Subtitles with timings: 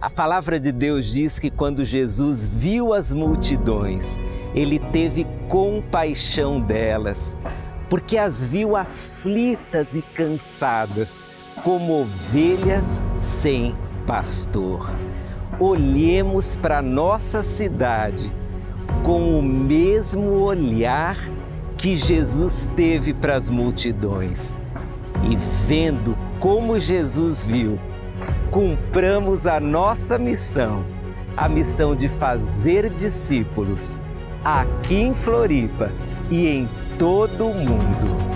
[0.00, 4.18] A palavra de Deus diz que quando Jesus viu as multidões,
[4.54, 7.36] ele teve compaixão delas,
[7.90, 11.26] porque as viu aflitas e cansadas,
[11.62, 13.74] como ovelhas sem
[14.06, 14.90] pastor.
[15.58, 18.32] Olhemos para nossa cidade
[19.02, 21.18] com o mesmo olhar
[21.76, 24.58] que Jesus teve para as multidões.
[25.30, 25.36] E
[25.66, 27.78] vendo como Jesus viu,
[28.50, 30.84] cumpramos a nossa missão,
[31.36, 34.00] a missão de fazer discípulos
[34.44, 35.90] aqui em Floripa
[36.28, 38.29] e em todo o mundo.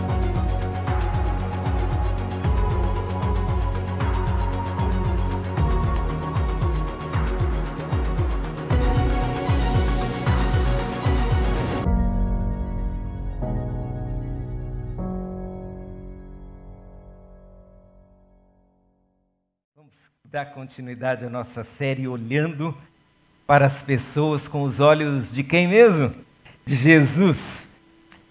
[20.35, 22.77] Dar continuidade à nossa série olhando
[23.47, 26.13] para as pessoas com os olhos de quem mesmo?
[26.67, 27.69] De Jesus.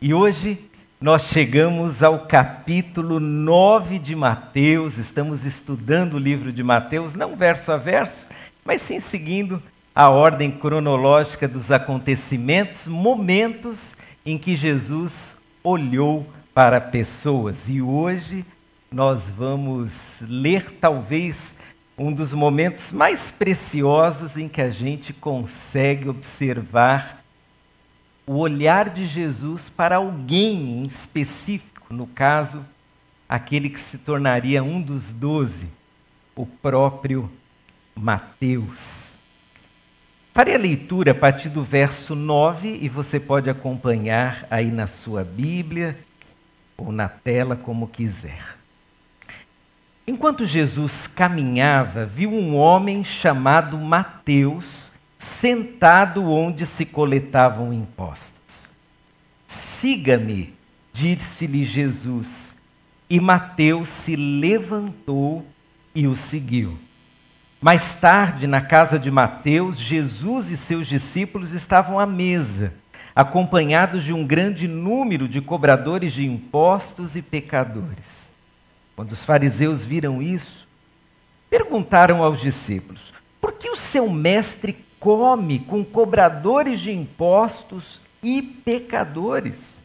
[0.01, 0.59] E hoje
[0.99, 7.71] nós chegamos ao capítulo 9 de Mateus, estamos estudando o livro de Mateus, não verso
[7.71, 8.27] a verso,
[8.65, 9.63] mas sim seguindo
[9.95, 17.69] a ordem cronológica dos acontecimentos, momentos em que Jesus olhou para pessoas.
[17.69, 18.43] E hoje
[18.91, 21.55] nós vamos ler talvez
[21.97, 27.23] um dos momentos mais preciosos em que a gente consegue observar
[28.25, 32.65] o olhar de Jesus para alguém em específico, no caso,
[33.27, 35.67] aquele que se tornaria um dos doze,
[36.35, 37.29] o próprio
[37.95, 39.13] Mateus.
[40.33, 45.23] Farei a leitura a partir do verso 9 e você pode acompanhar aí na sua
[45.23, 45.95] Bíblia
[46.75, 48.62] ou na tela, como quiser.
[50.05, 58.69] Enquanto Jesus caminhava, viu um homem chamado Mateus sentado onde se coletavam impostos.
[59.47, 60.53] Siga-me,
[60.91, 62.53] disse-lhe Jesus.
[63.09, 65.45] E Mateus se levantou
[65.95, 66.77] e o seguiu.
[67.61, 72.73] Mais tarde, na casa de Mateus, Jesus e seus discípulos estavam à mesa,
[73.15, 78.22] acompanhados de um grande número de cobradores de impostos e pecadores.
[78.95, 80.67] Quando os fariseus viram isso,
[81.49, 89.83] perguntaram aos discípulos: por que o seu mestre come com cobradores de impostos e pecadores?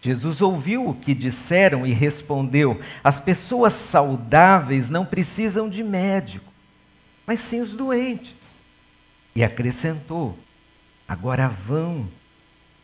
[0.00, 6.52] Jesus ouviu o que disseram e respondeu: As pessoas saudáveis não precisam de médico,
[7.26, 8.60] mas sim os doentes.
[9.34, 10.36] E acrescentou:
[11.06, 12.08] Agora vão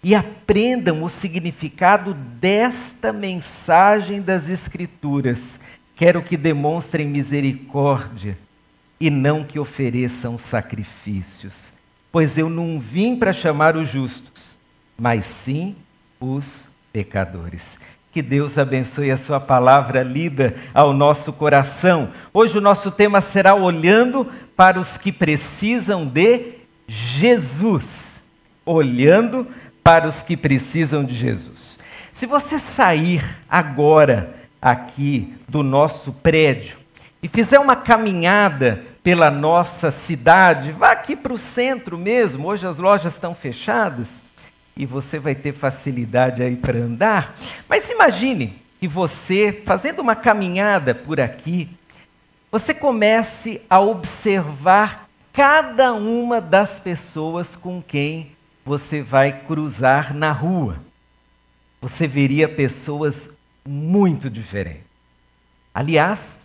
[0.03, 5.59] e aprendam o significado desta mensagem das Escrituras.
[5.97, 8.39] Quero que demonstrem misericórdia
[9.01, 11.73] e não que ofereçam sacrifícios,
[12.11, 14.57] pois eu não vim para chamar os justos,
[14.97, 15.77] mas sim
[16.21, 17.79] os pecadores.
[18.11, 22.11] Que Deus abençoe a sua palavra lida ao nosso coração.
[22.33, 24.27] Hoje o nosso tema será olhando
[24.57, 26.55] para os que precisam de
[26.87, 28.23] Jesus.
[28.65, 29.68] Olhando para
[30.07, 31.79] os que precisam de Jesus.
[32.13, 36.77] Se você sair agora aqui do nosso prédio
[37.23, 42.79] e fizer uma caminhada pela nossa cidade, vá aqui para o centro mesmo, hoje as
[42.79, 44.23] lojas estão fechadas
[44.77, 47.35] e você vai ter facilidade aí para andar.
[47.69, 51.69] Mas imagine que você, fazendo uma caminhada por aqui,
[52.51, 58.37] você comece a observar cada uma das pessoas com quem
[58.69, 60.77] você vai cruzar na rua,
[61.81, 63.31] você veria pessoas
[63.67, 64.85] muito diferentes.
[65.75, 66.39] Aliás,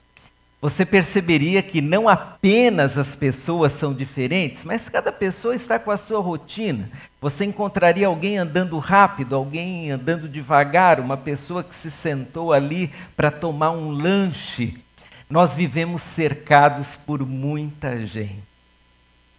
[0.61, 5.97] você perceberia que não apenas as pessoas são diferentes, mas cada pessoa está com a
[5.97, 6.89] sua rotina.
[7.19, 13.31] Você encontraria alguém andando rápido, alguém andando devagar, uma pessoa que se sentou ali para
[13.31, 14.81] tomar um lanche.
[15.29, 18.43] Nós vivemos cercados por muita gente.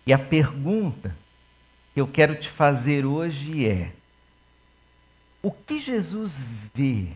[0.07, 1.24] E a pergunta
[1.95, 3.93] que eu quero te fazer hoje é:
[5.41, 7.07] o que Jesus vê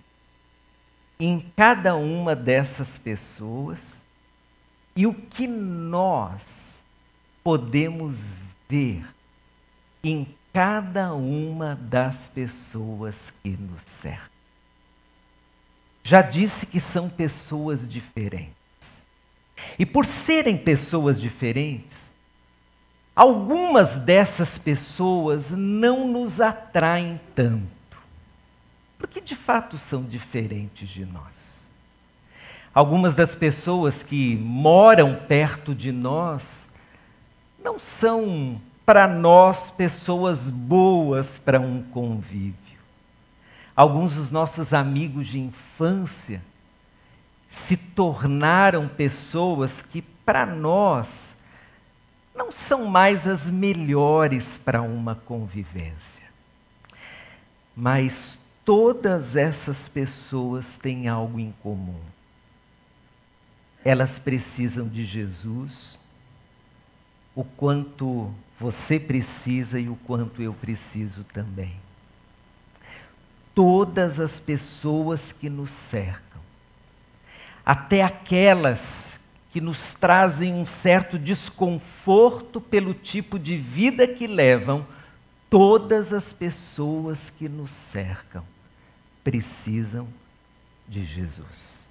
[1.18, 4.02] em cada uma dessas pessoas
[4.94, 6.84] e o que nós
[7.42, 8.34] podemos
[8.68, 9.04] ver
[10.02, 14.38] em cada uma das pessoas que nos cercam?
[16.04, 19.04] Já disse que são pessoas diferentes.
[19.78, 22.10] E por serem pessoas diferentes,
[23.18, 27.98] Algumas dessas pessoas não nos atraem tanto,
[28.96, 31.68] porque de fato são diferentes de nós.
[32.72, 36.70] Algumas das pessoas que moram perto de nós
[37.60, 42.54] não são para nós pessoas boas para um convívio.
[43.74, 46.40] Alguns dos nossos amigos de infância
[47.48, 51.36] se tornaram pessoas que para nós
[52.38, 56.22] não são mais as melhores para uma convivência.
[57.74, 62.00] Mas todas essas pessoas têm algo em comum.
[63.84, 65.98] Elas precisam de Jesus,
[67.34, 71.74] o quanto você precisa e o quanto eu preciso também.
[73.52, 76.40] Todas as pessoas que nos cercam,
[77.66, 79.17] até aquelas
[79.50, 84.86] que nos trazem um certo desconforto pelo tipo de vida que levam,
[85.48, 88.44] todas as pessoas que nos cercam
[89.24, 90.08] precisam
[90.86, 91.86] de Jesus.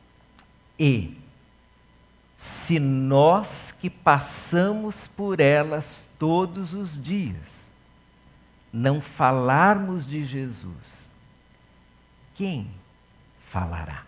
[0.79, 1.17] E,
[2.35, 7.71] se nós que passamos por elas todos os dias,
[8.73, 11.11] não falarmos de Jesus,
[12.35, 12.69] quem
[13.43, 14.06] falará?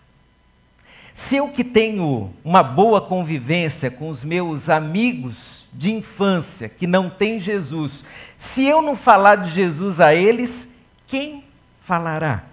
[1.20, 7.10] Se eu que tenho uma boa convivência com os meus amigos de infância que não
[7.10, 8.06] têm Jesus,
[8.38, 10.68] se eu não falar de Jesus a eles,
[11.08, 11.44] quem
[11.82, 12.46] falará?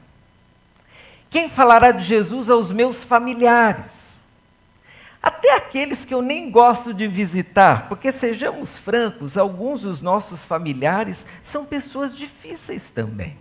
[1.30, 4.18] Quem falará de Jesus aos meus familiares?
[5.22, 11.24] Até aqueles que eu nem gosto de visitar, porque sejamos francos, alguns dos nossos familiares
[11.40, 13.38] são pessoas difíceis também.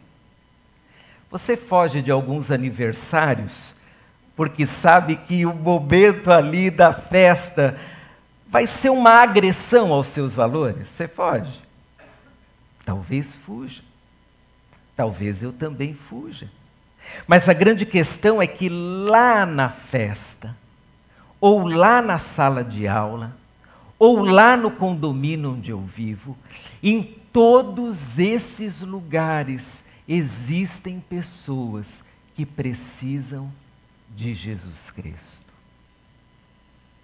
[1.31, 3.74] Você foge de alguns aniversários
[4.35, 7.77] porque sabe que o momento ali da festa
[8.47, 10.87] vai ser uma agressão aos seus valores?
[10.87, 11.61] Você foge?
[12.85, 13.81] Talvez fuja.
[14.95, 16.49] Talvez eu também fuja.
[17.27, 20.55] Mas a grande questão é que lá na festa,
[21.39, 23.35] ou lá na sala de aula,
[23.97, 26.37] ou lá no condomínio onde eu vivo,
[26.81, 32.03] em todos esses lugares existem pessoas
[32.33, 33.51] que precisam
[34.15, 35.53] de Jesus Cristo.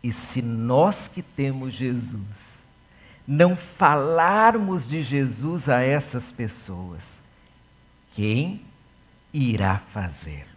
[0.04, 2.64] E se nós que temos Jesus,
[3.28, 7.22] não falarmos de Jesus a essas pessoas,
[8.14, 8.62] quem
[9.34, 10.48] irá fazê-lo?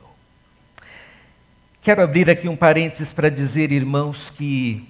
[1.82, 4.88] Quero abrir aqui um parênteses para dizer, irmãos, que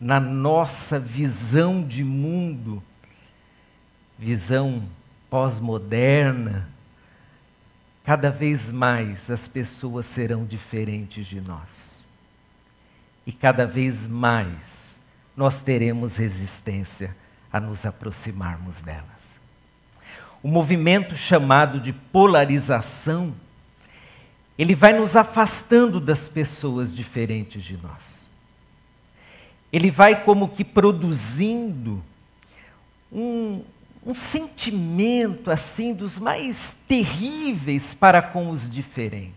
[0.00, 2.82] na nossa visão de mundo,
[4.18, 4.88] visão
[5.28, 6.68] pós-moderna,
[8.08, 12.02] cada vez mais as pessoas serão diferentes de nós.
[13.26, 14.98] E cada vez mais
[15.36, 17.14] nós teremos resistência
[17.52, 19.38] a nos aproximarmos delas.
[20.42, 23.34] O movimento chamado de polarização,
[24.58, 28.30] ele vai nos afastando das pessoas diferentes de nós.
[29.70, 32.02] Ele vai como que produzindo
[33.12, 33.62] um,
[34.04, 39.36] um sentimento assim dos mais terríveis para com os diferentes.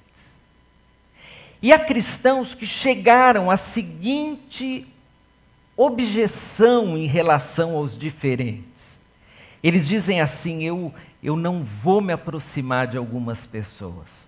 [1.62, 4.88] E há cristãos que chegaram à seguinte
[5.76, 9.00] objeção em relação aos diferentes.
[9.64, 14.26] Eles dizem assim: eu, eu não vou me aproximar de algumas pessoas,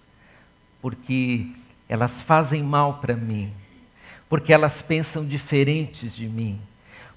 [0.82, 1.48] porque
[1.90, 3.52] elas fazem mal para mim,
[4.30, 6.60] porque elas pensam diferentes de mim,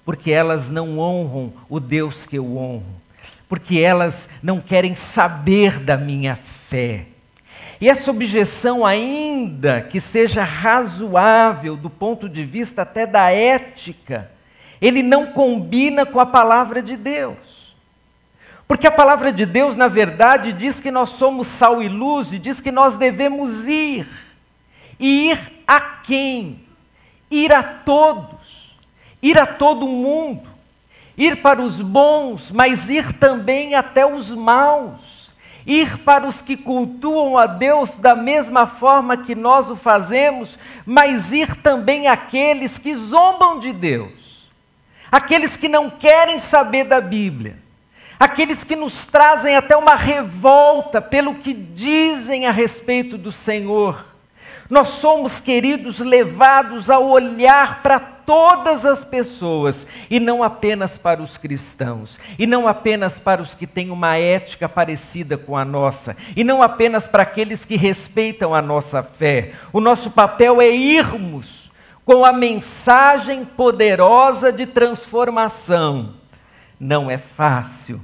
[0.03, 3.06] porque elas não honram o Deus que eu honro
[3.47, 7.05] porque elas não querem saber da minha fé.
[7.79, 14.31] E essa objeção, ainda que seja razoável do ponto de vista até da ética,
[14.81, 17.75] ele não combina com a palavra de Deus.
[18.67, 22.39] Porque a palavra de Deus, na verdade, diz que nós somos sal e luz e
[22.39, 24.07] diz que nós devemos ir.
[24.99, 26.63] E ir a quem?
[27.31, 28.75] Ir a todos.
[29.21, 30.56] Ir a todo mundo
[31.17, 35.33] ir para os bons, mas ir também até os maus,
[35.65, 41.33] ir para os que cultuam a Deus da mesma forma que nós o fazemos, mas
[41.33, 44.47] ir também àqueles que zombam de Deus,
[45.11, 47.57] aqueles que não querem saber da Bíblia,
[48.19, 54.16] aqueles que nos trazem até uma revolta pelo que dizem a respeito do Senhor.
[54.69, 61.37] Nós somos, queridos, levados a olhar para todas as pessoas, e não apenas para os
[61.37, 66.43] cristãos, e não apenas para os que têm uma ética parecida com a nossa, e
[66.43, 69.53] não apenas para aqueles que respeitam a nossa fé.
[69.71, 71.71] O nosso papel é irmos
[72.03, 76.15] com a mensagem poderosa de transformação.
[76.77, 78.01] Não é fácil,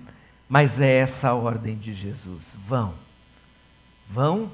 [0.47, 2.57] mas é essa a ordem de Jesus.
[2.65, 2.93] Vão,
[4.09, 4.51] vão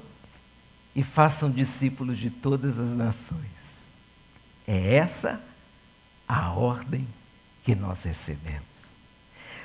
[0.94, 3.90] e façam discípulos de todas as nações
[4.66, 5.40] É essa
[6.26, 7.06] a ordem
[7.64, 8.62] que nós recebemos.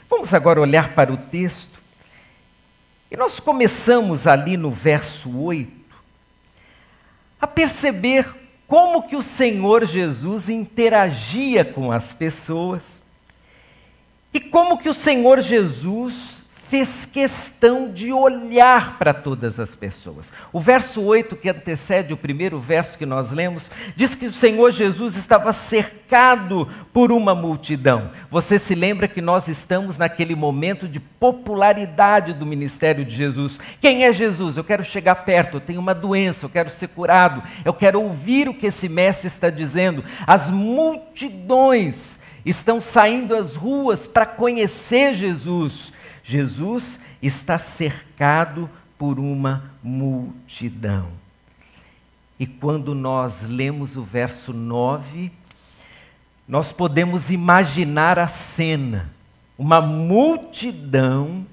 [0.10, 1.82] Vamos agora olhar para o texto.
[3.10, 5.86] E nós começamos ali no verso 8
[7.40, 8.36] a perceber
[8.68, 13.02] como que o Senhor Jesus interagia com as pessoas
[14.34, 16.35] e como que o Senhor Jesus
[16.76, 20.30] fez questão de olhar para todas as pessoas.
[20.52, 24.72] O verso 8, que antecede o primeiro verso que nós lemos, diz que o Senhor
[24.72, 28.12] Jesus estava cercado por uma multidão.
[28.30, 33.58] Você se lembra que nós estamos naquele momento de popularidade do ministério de Jesus.
[33.80, 34.58] Quem é Jesus?
[34.58, 38.50] Eu quero chegar perto, eu tenho uma doença, eu quero ser curado, eu quero ouvir
[38.50, 40.04] o que esse mestre está dizendo.
[40.28, 45.95] As multidões estão saindo às ruas para conhecer Jesus.
[46.28, 48.68] Jesus está cercado
[48.98, 51.10] por uma multidão.
[52.40, 55.32] E quando nós lemos o verso 9,
[56.48, 59.14] nós podemos imaginar a cena:
[59.56, 61.46] uma multidão,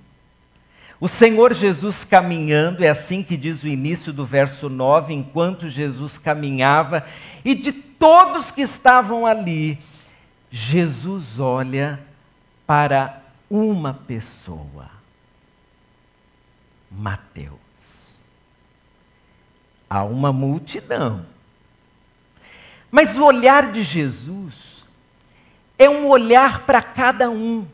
[0.98, 6.16] o Senhor Jesus caminhando, é assim que diz o início do verso 9, enquanto Jesus
[6.16, 7.04] caminhava,
[7.44, 9.78] e de todos que estavam ali,
[10.50, 12.00] Jesus olha
[12.66, 13.21] para
[13.52, 14.88] uma pessoa,
[16.90, 17.58] Mateus.
[19.90, 21.26] Há uma multidão.
[22.90, 24.82] Mas o olhar de Jesus
[25.78, 27.66] é um olhar para cada um.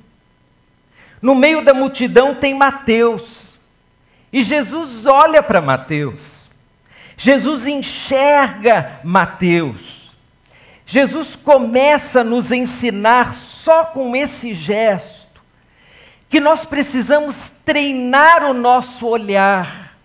[1.23, 3.57] No meio da multidão tem Mateus.
[4.33, 6.51] E Jesus olha para Mateus.
[7.17, 10.13] Jesus enxerga Mateus.
[10.85, 15.18] Jesus começa a nos ensinar só com esse gesto
[16.29, 19.97] que nós precisamos treinar o nosso olhar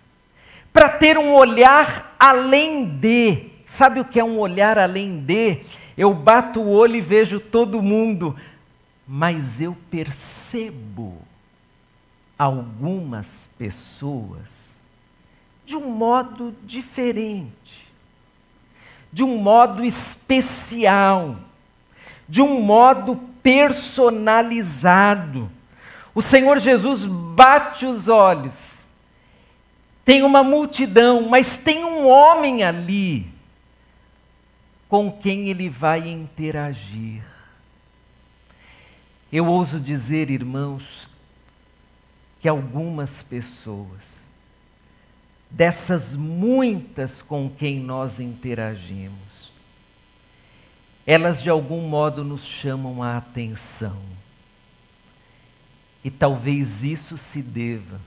[0.72, 3.50] para ter um olhar além de.
[3.66, 5.60] Sabe o que é um olhar além de?
[5.96, 8.34] Eu bato o olho e vejo todo mundo,
[9.06, 11.18] mas eu percebo
[12.38, 14.74] algumas pessoas
[15.64, 17.84] de um modo diferente,
[19.12, 21.36] de um modo especial,
[22.28, 25.50] de um modo personalizado.
[26.14, 28.86] O Senhor Jesus bate os olhos.
[30.04, 33.26] Tem uma multidão, mas tem um homem ali
[34.88, 37.22] com quem ele vai interagir.
[39.32, 41.08] Eu ouso dizer, irmãos,
[42.38, 44.24] que algumas pessoas,
[45.50, 49.52] dessas muitas com quem nós interagimos,
[51.06, 53.96] elas de algum modo nos chamam a atenção.
[56.04, 57.98] E talvez isso se deva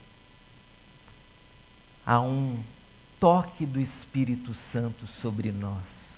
[2.06, 2.62] a um
[3.18, 6.16] toque do Espírito Santo sobre nós,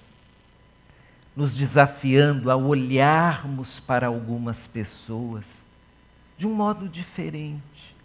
[1.35, 5.65] nos desafiando a olharmos para algumas pessoas
[6.37, 7.97] de um modo diferente,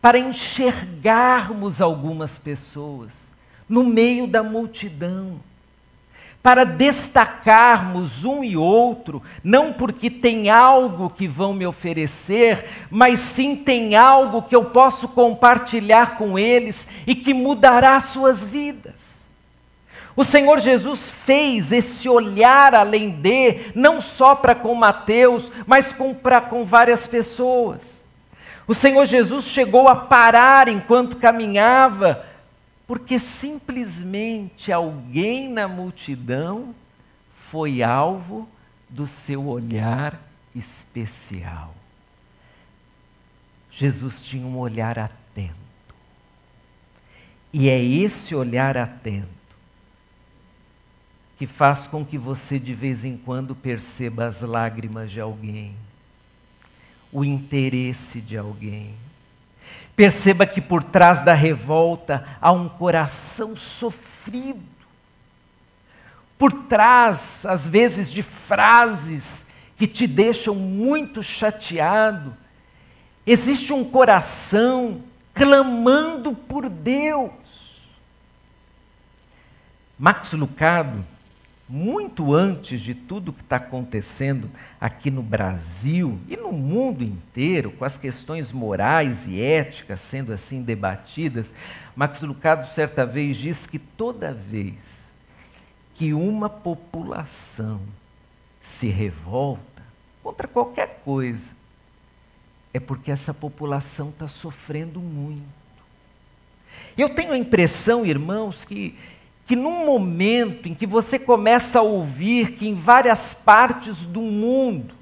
[0.00, 3.30] para enxergarmos algumas pessoas
[3.68, 5.40] no meio da multidão
[6.42, 13.56] para destacarmos um e outro, não porque tem algo que vão me oferecer, mas sim
[13.56, 19.28] tem algo que eu posso compartilhar com eles e que mudará suas vidas.
[20.14, 26.40] O Senhor Jesus fez esse olhar além de, não só para com Mateus, mas para
[26.40, 28.04] com várias pessoas.
[28.66, 32.24] O Senhor Jesus chegou a parar enquanto caminhava
[32.88, 36.74] porque simplesmente alguém na multidão
[37.34, 38.48] foi alvo
[38.88, 40.18] do seu olhar
[40.54, 41.74] especial.
[43.70, 45.54] Jesus tinha um olhar atento.
[47.52, 49.28] E é esse olhar atento
[51.36, 55.76] que faz com que você de vez em quando perceba as lágrimas de alguém,
[57.12, 58.94] o interesse de alguém
[59.98, 64.62] Perceba que por trás da revolta há um coração sofrido.
[66.38, 69.44] Por trás, às vezes, de frases
[69.76, 72.32] que te deixam muito chateado,
[73.26, 75.02] existe um coração
[75.34, 77.32] clamando por Deus.
[79.98, 81.04] Max Lucado,
[81.68, 87.84] muito antes de tudo que está acontecendo aqui no Brasil e no mundo inteiro, com
[87.84, 91.52] as questões morais e éticas sendo assim debatidas,
[91.94, 95.12] Max Lucado certa vez disse que toda vez
[95.94, 97.80] que uma população
[98.60, 99.82] se revolta
[100.22, 101.50] contra qualquer coisa,
[102.72, 105.42] é porque essa população está sofrendo muito.
[106.96, 108.96] Eu tenho a impressão, irmãos, que
[109.48, 114.94] que num momento em que você começa a ouvir que em várias partes do mundo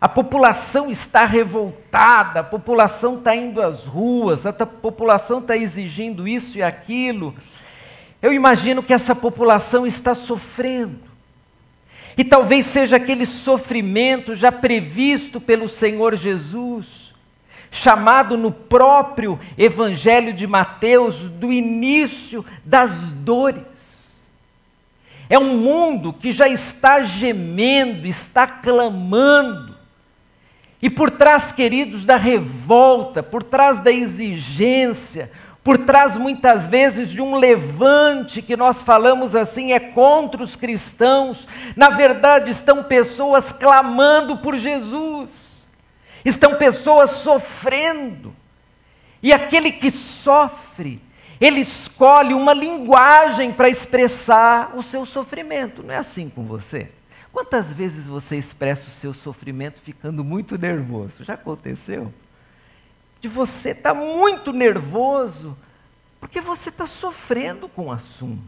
[0.00, 6.56] a população está revoltada, a população está indo às ruas, a população está exigindo isso
[6.56, 7.34] e aquilo,
[8.22, 11.00] eu imagino que essa população está sofrendo.
[12.16, 17.13] E talvez seja aquele sofrimento já previsto pelo Senhor Jesus,
[17.74, 24.24] chamado no próprio Evangelho de Mateus do início das dores.
[25.28, 29.74] É um mundo que já está gemendo, está clamando.
[30.80, 35.32] E por trás, queridos, da revolta, por trás da exigência,
[35.64, 41.48] por trás muitas vezes de um levante que nós falamos assim é contra os cristãos,
[41.74, 45.53] na verdade estão pessoas clamando por Jesus,
[46.24, 48.34] estão pessoas sofrendo,
[49.22, 51.00] e aquele que sofre,
[51.40, 56.88] ele escolhe uma linguagem para expressar o seu sofrimento, não é assim com você?
[57.32, 61.24] Quantas vezes você expressa o seu sofrimento ficando muito nervoso?
[61.24, 62.12] Já aconteceu?
[63.24, 65.56] de você estar tá muito nervoso,
[66.20, 68.42] porque você está sofrendo com o assunto.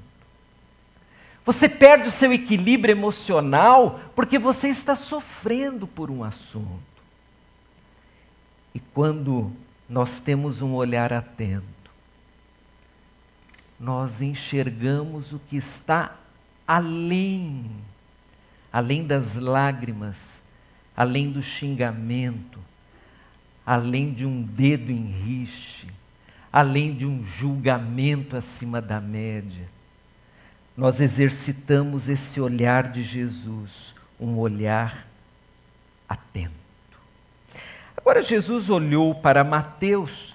[1.47, 6.96] Você perde o seu equilíbrio emocional porque você está sofrendo por um assunto.
[8.76, 9.50] E quando
[9.88, 11.64] nós temos um olhar atento,
[13.80, 16.14] nós enxergamos o que está
[16.68, 17.71] além,
[18.71, 20.42] além das lágrimas,
[20.95, 22.61] além do xingamento,
[23.64, 25.49] além de um dedo em
[26.52, 29.71] além de um julgamento acima da média.
[30.76, 35.09] Nós exercitamos esse olhar de Jesus, um olhar
[36.06, 36.65] atento.
[37.97, 40.35] Agora, Jesus olhou para Mateus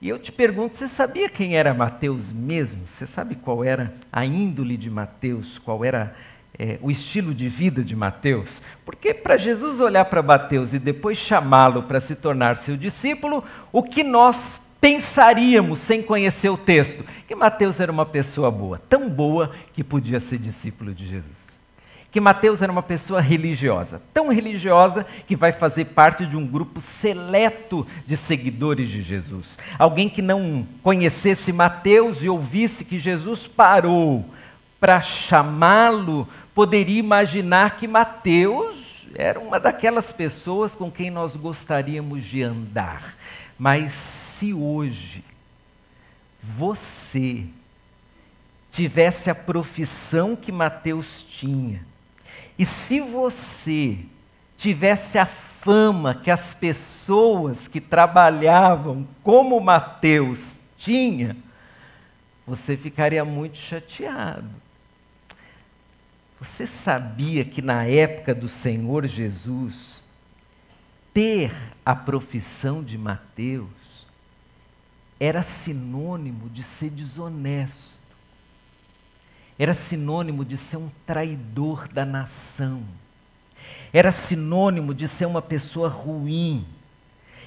[0.00, 2.86] e eu te pergunto: você sabia quem era Mateus mesmo?
[2.86, 5.58] Você sabe qual era a índole de Mateus?
[5.58, 6.14] Qual era
[6.58, 11.16] é, o estilo de vida de Mateus, porque para Jesus olhar para Mateus e depois
[11.16, 17.02] chamá-lo para se tornar seu discípulo, o que nós pensaríamos sem conhecer o texto?
[17.26, 21.49] Que Mateus era uma pessoa boa, tão boa que podia ser discípulo de Jesus.
[22.10, 26.80] Que Mateus era uma pessoa religiosa, tão religiosa que vai fazer parte de um grupo
[26.80, 29.56] seleto de seguidores de Jesus.
[29.78, 34.24] Alguém que não conhecesse Mateus e ouvisse que Jesus parou
[34.80, 42.42] para chamá-lo poderia imaginar que Mateus era uma daquelas pessoas com quem nós gostaríamos de
[42.42, 43.14] andar.
[43.58, 45.22] Mas se hoje
[46.42, 47.44] você
[48.70, 51.84] tivesse a profissão que Mateus tinha,
[52.60, 54.00] e se você
[54.54, 61.38] tivesse a fama que as pessoas que trabalhavam como Mateus tinha,
[62.46, 64.50] você ficaria muito chateado.
[66.38, 70.02] Você sabia que na época do Senhor Jesus,
[71.14, 71.50] ter
[71.82, 73.70] a profissão de Mateus
[75.18, 77.89] era sinônimo de ser desonesto,
[79.60, 82.82] era sinônimo de ser um traidor da nação,
[83.92, 86.64] era sinônimo de ser uma pessoa ruim,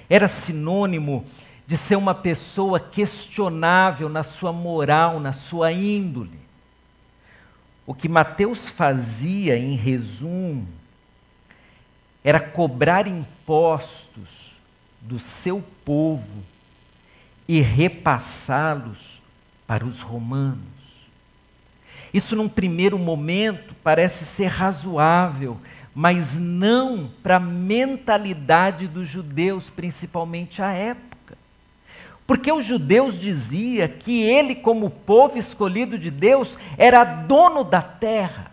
[0.07, 1.25] era sinônimo
[1.65, 6.39] de ser uma pessoa questionável na sua moral, na sua índole.
[7.83, 10.67] O que Mateus fazia, em resumo,
[12.23, 14.53] era cobrar impostos
[15.01, 16.43] do seu povo
[17.47, 19.19] e repassá-los
[19.65, 20.72] para os romanos.
[22.13, 25.57] Isso, num primeiro momento, parece ser razoável,
[25.95, 31.37] mas não para a mentalidade dos judeus, principalmente à época.
[32.27, 38.51] Porque os judeus diziam que ele, como povo escolhido de Deus, era dono da terra.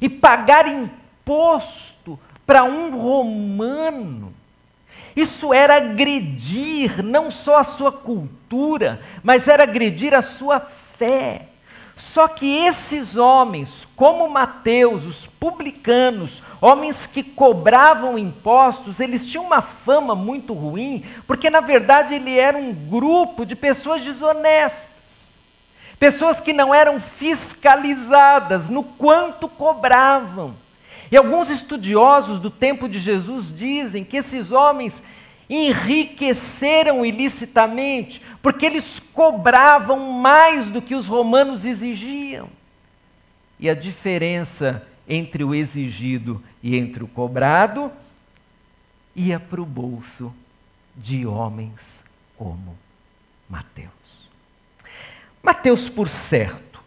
[0.00, 4.32] E pagar imposto para um romano,
[5.14, 11.48] isso era agredir não só a sua cultura, mas era agredir a sua fé.
[11.98, 19.60] Só que esses homens, como Mateus, os publicanos, homens que cobravam impostos, eles tinham uma
[19.60, 25.32] fama muito ruim, porque na verdade ele era um grupo de pessoas desonestas.
[25.98, 30.54] Pessoas que não eram fiscalizadas no quanto cobravam.
[31.10, 35.02] E alguns estudiosos do tempo de Jesus dizem que esses homens
[35.48, 42.48] enriqueceram ilicitamente, porque eles cobravam mais do que os romanos exigiam.
[43.58, 47.90] E a diferença entre o exigido e entre o cobrado
[49.16, 50.32] ia para o bolso
[50.96, 52.04] de homens
[52.36, 52.76] como
[53.48, 53.88] Mateus.
[55.42, 56.80] Mateus, por certo,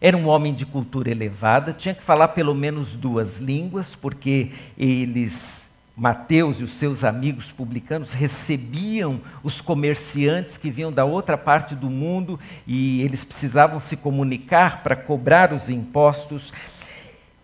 [0.00, 5.61] era um homem de cultura elevada, tinha que falar pelo menos duas línguas, porque eles,
[5.96, 11.90] Mateus e os seus amigos publicanos, recebiam os comerciantes que vinham da outra parte do
[11.90, 16.52] mundo e eles precisavam se comunicar para cobrar os impostos.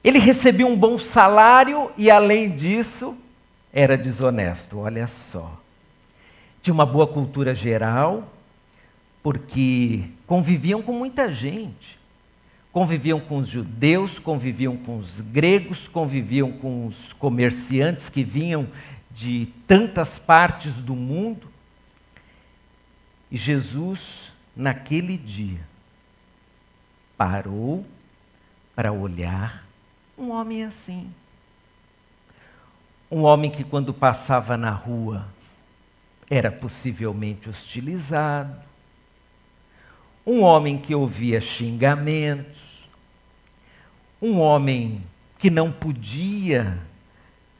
[0.02, 3.14] Ele recebia um bom salário e, além disso,
[3.72, 4.78] era desonesto.
[4.78, 5.60] Olha só.
[6.62, 8.32] Tinha uma boa cultura geral,
[9.22, 11.97] porque conviviam com muita gente.
[12.72, 18.68] Conviviam com os judeus, conviviam com os gregos, conviviam com os comerciantes que vinham
[19.10, 21.48] de tantas partes do mundo.
[23.30, 25.60] E Jesus, naquele dia,
[27.16, 27.84] parou
[28.76, 29.66] para olhar
[30.16, 31.12] um homem assim.
[33.10, 35.26] Um homem que, quando passava na rua,
[36.30, 38.67] era possivelmente hostilizado.
[40.28, 42.86] Um homem que ouvia xingamentos.
[44.20, 45.02] Um homem
[45.38, 46.78] que não podia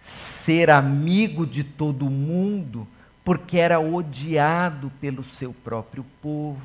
[0.02, 2.86] ser amigo de todo mundo
[3.24, 6.60] porque era odiado pelo seu próprio povo.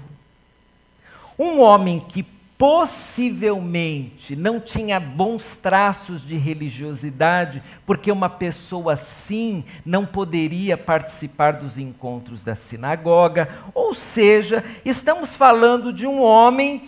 [1.40, 2.26] Um homem que
[2.58, 11.78] possivelmente não tinha bons traços de religiosidade, porque uma pessoa assim não poderia participar dos
[11.78, 13.50] encontros da sinagoga.
[13.74, 16.88] Ou seja, estamos falando de um homem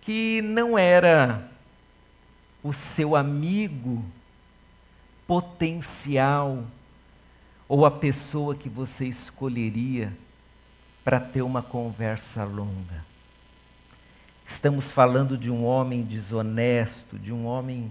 [0.00, 1.48] que não era
[2.62, 4.04] o seu amigo
[5.26, 6.64] potencial
[7.68, 10.12] ou a pessoa que você escolheria
[11.04, 13.09] para ter uma conversa longa.
[14.50, 17.88] Estamos falando de um homem desonesto, de um homem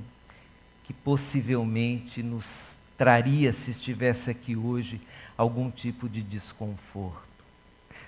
[0.83, 4.99] que possivelmente nos traria, se estivesse aqui hoje,
[5.37, 7.29] algum tipo de desconforto.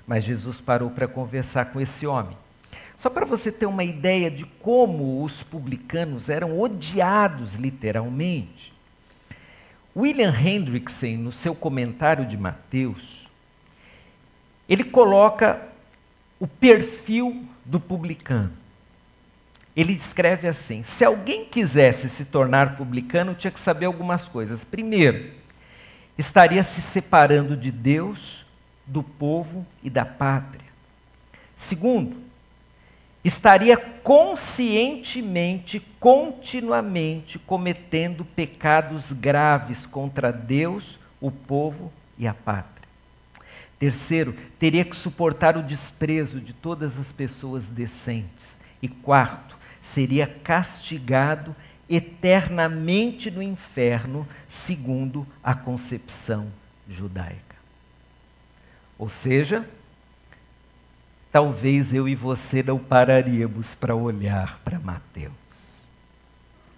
[0.06, 2.36] Mas Jesus parou para conversar com esse homem.
[2.98, 8.74] Só para você ter uma ideia de como os publicanos eram odiados literalmente.
[9.96, 13.26] William Hendrickson, no seu comentário de Mateus,
[14.68, 15.70] ele coloca
[16.38, 18.52] o perfil do publicano.
[19.76, 24.65] Ele escreve assim: se alguém quisesse se tornar publicano, tinha que saber algumas coisas.
[24.65, 25.32] Primeiro,
[26.17, 28.45] estaria se separando de Deus,
[28.86, 30.69] do povo e da pátria.
[31.56, 32.17] Segundo,
[33.24, 42.81] estaria conscientemente, continuamente cometendo pecados graves contra Deus, o povo e a pátria.
[43.82, 48.60] Terceiro, teria que suportar o desprezo de todas as pessoas decentes.
[48.80, 51.56] E quarto, seria castigado
[51.89, 56.52] eternamente no inferno, segundo a concepção
[56.88, 57.56] judaica.
[59.00, 59.67] Ou seja,
[61.32, 65.34] talvez eu e você não pararíamos para olhar para Mateus.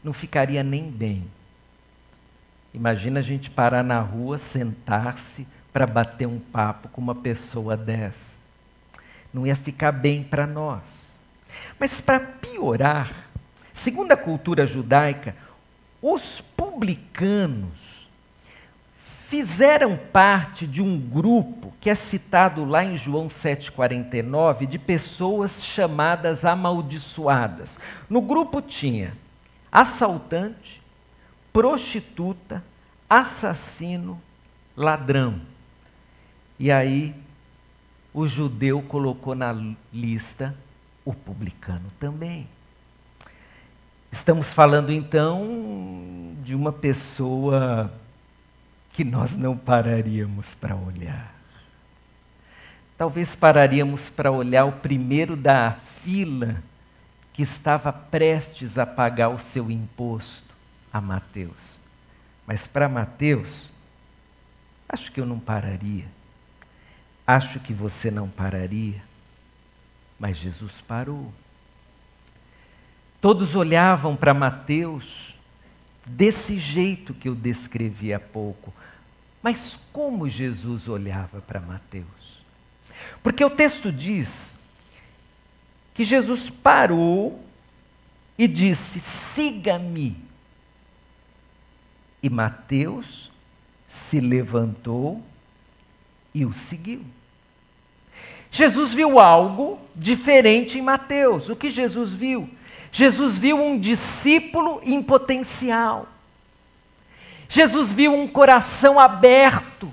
[0.01, 1.27] Não ficaria nem bem.
[2.73, 8.37] Imagina a gente parar na rua, sentar-se, para bater um papo com uma pessoa dessa.
[9.33, 11.19] Não ia ficar bem para nós.
[11.79, 13.11] Mas para piorar,
[13.73, 15.35] segundo a cultura judaica,
[15.99, 18.07] os publicanos
[19.27, 26.45] fizeram parte de um grupo que é citado lá em João 7,49, de pessoas chamadas
[26.45, 27.79] amaldiçoadas.
[28.07, 29.17] No grupo tinha
[29.71, 30.83] assaltante,
[31.51, 32.63] prostituta,
[33.09, 34.21] assassino,
[34.77, 35.41] ladrão.
[36.59, 37.15] E aí
[38.13, 39.51] o judeu colocou na
[39.91, 40.55] lista
[41.03, 42.47] o publicano também.
[44.11, 47.91] Estamos falando então de uma pessoa
[48.91, 51.33] que nós não pararíamos para olhar.
[52.95, 55.71] Talvez pararíamos para olhar o primeiro da
[56.03, 56.61] fila
[57.33, 60.53] que estava prestes a pagar o seu imposto
[60.93, 61.79] a Mateus.
[62.45, 63.71] Mas para Mateus,
[64.87, 66.05] acho que eu não pararia.
[67.25, 69.01] Acho que você não pararia,
[70.19, 71.33] mas Jesus parou.
[73.21, 75.33] Todos olhavam para Mateus
[76.05, 78.73] desse jeito que eu descrevi há pouco.
[79.41, 82.43] Mas como Jesus olhava para Mateus?
[83.21, 84.55] Porque o texto diz
[85.93, 87.45] que Jesus parou
[88.37, 90.17] e disse: siga-me.
[92.21, 93.31] E Mateus
[93.87, 95.23] se levantou
[96.33, 97.01] e o seguiu.
[98.51, 101.49] Jesus viu algo diferente em Mateus.
[101.49, 102.49] O que Jesus viu?
[102.91, 106.07] Jesus viu um discípulo em potencial.
[107.49, 109.91] Jesus viu um coração aberto.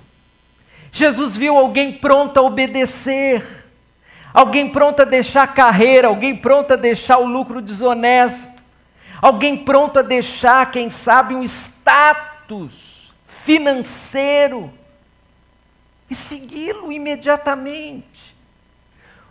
[0.92, 3.42] Jesus viu alguém pronto a obedecer.
[4.32, 8.50] alguém pronto a deixar a carreira, alguém pronto a deixar o lucro desonesto,
[9.20, 14.72] alguém pronto a deixar, quem sabe, um status financeiro
[16.10, 18.34] e segui-lo imediatamente.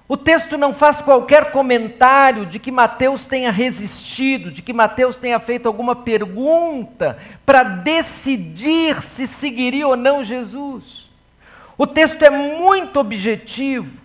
[0.08, 5.40] O texto não faz qualquer comentário de que Mateus tenha resistido, de que Mateus tenha
[5.40, 11.08] feito alguma pergunta para decidir se seguiria ou não Jesus.
[11.78, 14.02] O texto é muito objetivo,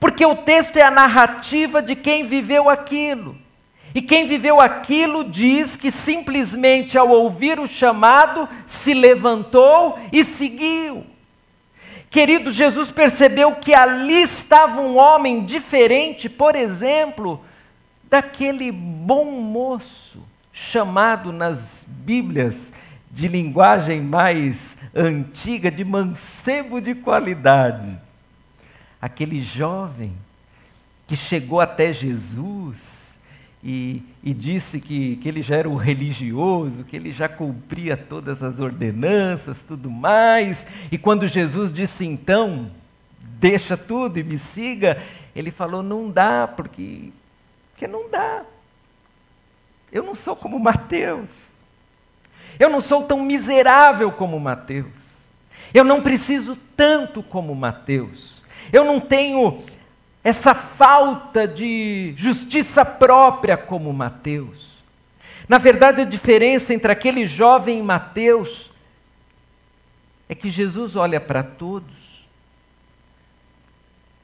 [0.00, 3.36] porque o texto é a narrativa de quem viveu aquilo.
[3.94, 11.06] E quem viveu aquilo diz que simplesmente ao ouvir o chamado se levantou e seguiu.
[12.10, 17.44] Querido, Jesus percebeu que ali estava um homem diferente, por exemplo,
[18.04, 22.72] daquele bom moço, chamado nas Bíblias
[23.10, 27.98] de linguagem mais antiga, de mancebo de qualidade.
[29.00, 30.12] Aquele jovem
[31.06, 33.07] que chegou até Jesus
[33.62, 38.42] e, e, disse que, que ele já era um religioso, que ele já cumpria todas
[38.42, 40.64] as ordenanças, tudo mais.
[40.92, 42.70] E quando Jesus disse então,
[43.20, 45.02] deixa tudo e me siga,
[45.34, 47.10] ele falou: não dá, porque,
[47.72, 48.42] porque não dá.
[49.90, 51.50] Eu não sou como Mateus.
[52.58, 55.18] Eu não sou tão miserável como Mateus.
[55.72, 58.42] Eu não preciso tanto como Mateus.
[58.72, 59.62] Eu não tenho
[60.28, 64.76] essa falta de justiça própria como Mateus.
[65.48, 68.70] Na verdade, a diferença entre aquele jovem e Mateus
[70.28, 72.26] é que Jesus olha para todos,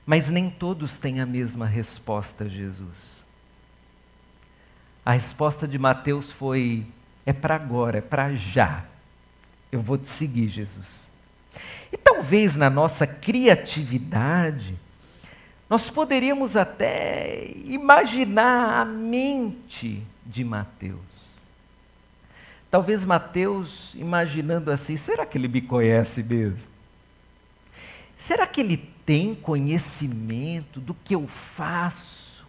[0.04, 3.24] mas nem todos têm a mesma resposta a Jesus.
[5.06, 6.86] A resposta de Mateus foi:
[7.24, 8.84] é para agora, é para já.
[9.72, 11.08] Eu vou te seguir, Jesus.
[11.90, 14.78] E talvez na nossa criatividade,
[15.68, 21.32] nós poderíamos até imaginar a mente de Mateus.
[22.70, 26.68] Talvez Mateus imaginando assim: será que ele me conhece mesmo?
[28.16, 32.44] Será que ele tem conhecimento do que eu faço?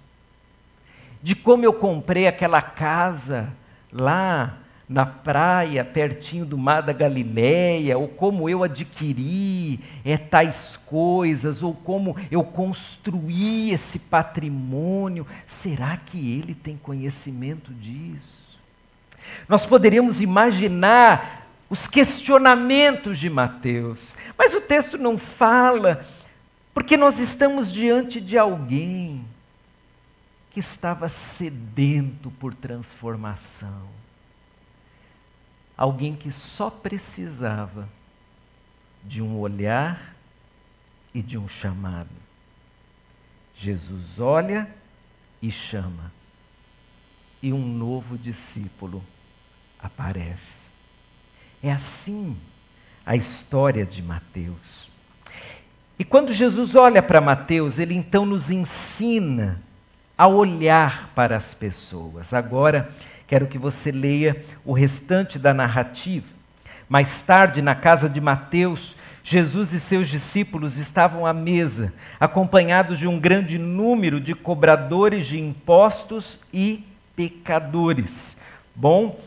[1.22, 3.52] De como eu comprei aquela casa
[3.92, 11.64] lá na praia, pertinho do mar da Galileia, ou como eu adquiri é, tais coisas,
[11.64, 15.26] ou como eu construí esse patrimônio.
[15.48, 18.60] Será que ele tem conhecimento disso?
[19.50, 26.06] Nós poderíamos imaginar os questionamentos de Mateus, mas o texto não fala,
[26.76, 29.26] porque nós estamos diante de alguém
[30.52, 34.05] que estava sedento por transformação
[35.78, 37.90] alguém que só precisava
[39.04, 40.16] de um olhar
[41.14, 42.10] e de um chamado.
[43.56, 44.70] Jesus olha
[45.42, 46.12] e chama,
[47.42, 49.04] e um novo discípulo
[49.80, 50.66] aparece.
[51.62, 52.36] É assim
[53.06, 54.90] a história de Mateus.
[55.98, 59.62] E quando Jesus olha para Mateus, ele então nos ensina
[60.18, 62.34] a olhar para as pessoas.
[62.34, 62.90] Agora,
[63.28, 66.34] Quero que você leia o restante da narrativa.
[66.88, 73.08] Mais tarde, na casa de Mateus, Jesus e seus discípulos estavam à mesa, acompanhados de
[73.08, 76.86] um grande número de cobradores de impostos e
[77.16, 78.38] pecadores.
[78.76, 79.20] Bom,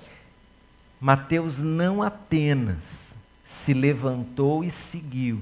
[1.00, 5.40] Mateus não apenas se levantou e seguiu,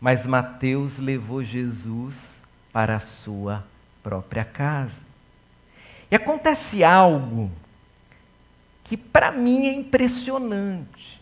[0.00, 2.40] mas Mateus levou Jesus
[2.72, 3.64] para a sua
[4.02, 5.02] própria casa.
[6.14, 7.50] E acontece algo
[8.84, 11.20] que para mim é impressionante.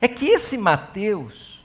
[0.00, 1.60] É que esse Mateus,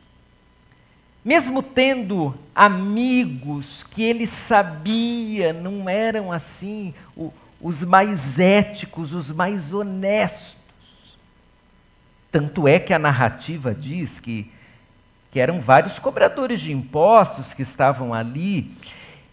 [1.23, 9.71] mesmo tendo amigos que ele sabia não eram assim o, os mais éticos, os mais
[9.71, 10.57] honestos,
[12.31, 14.51] tanto é que a narrativa diz que,
[15.29, 18.75] que eram vários cobradores de impostos que estavam ali,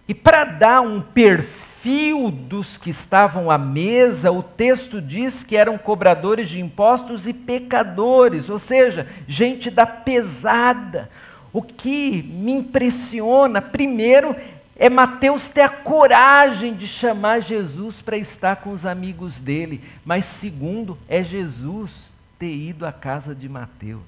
[0.07, 5.55] e para dar um perfil perfil dos que estavam à mesa, o texto diz que
[5.55, 11.11] eram cobradores de impostos e pecadores, ou seja, gente da pesada.
[11.53, 14.35] O que me impressiona, primeiro,
[14.77, 20.25] é Mateus ter a coragem de chamar Jesus para estar com os amigos dele, mas
[20.25, 24.01] segundo, é Jesus ter ido à casa de Mateus.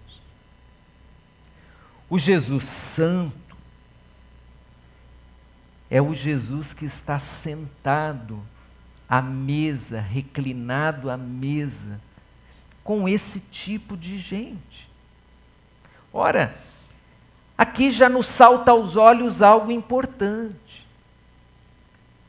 [2.08, 3.45] O Jesus Santo,
[5.90, 8.42] é o Jesus que está sentado
[9.09, 12.01] à mesa, reclinado à mesa,
[12.83, 14.88] com esse tipo de gente.
[16.12, 16.57] Ora,
[17.57, 20.87] aqui já nos salta aos olhos algo importante.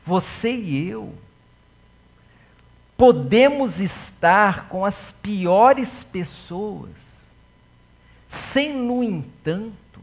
[0.05, 1.13] Você e eu
[2.97, 7.27] podemos estar com as piores pessoas,
[8.27, 10.01] sem, no entanto,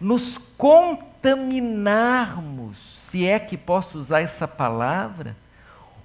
[0.00, 0.36] nos
[1.22, 5.36] contaminarmos, se é que posso usar essa palavra,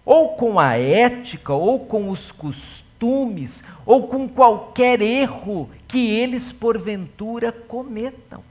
[0.05, 7.51] ou com a ética, ou com os costumes, ou com qualquer erro que eles porventura
[7.51, 8.43] cometam.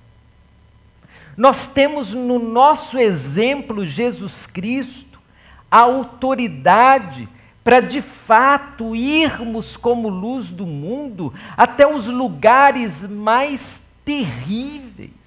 [1.36, 5.20] Nós temos no nosso exemplo Jesus Cristo
[5.70, 7.28] a autoridade
[7.62, 15.25] para de fato irmos como luz do mundo até os lugares mais terríveis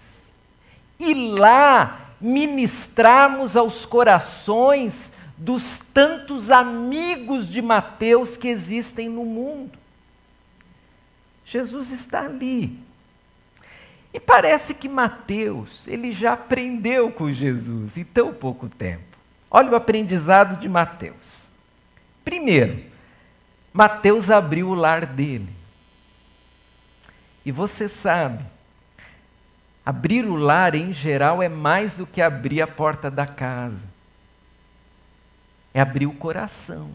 [0.99, 9.77] e lá ministrarmos aos corações dos tantos amigos de Mateus que existem no mundo.
[11.45, 12.77] Jesus está ali.
[14.13, 19.17] E parece que Mateus, ele já aprendeu com Jesus em tão pouco tempo.
[19.49, 21.49] Olha o aprendizado de Mateus.
[22.25, 22.83] Primeiro,
[23.71, 25.49] Mateus abriu o lar dele.
[27.45, 28.43] E você sabe,
[29.89, 33.87] abrir o lar em geral é mais do que abrir a porta da casa
[35.73, 36.89] é abrir o coração.